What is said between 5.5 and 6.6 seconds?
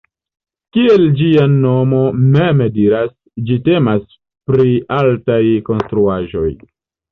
konstruaĵoj.